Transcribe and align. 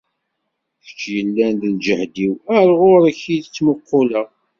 Kečč 0.83 1.01
yellan 1.15 1.53
d 1.61 1.63
lǧehd-iw, 1.75 2.33
ar 2.57 2.67
ɣur-k 2.79 3.21
i 3.35 3.37
ttmuquleɣ. 3.45 4.27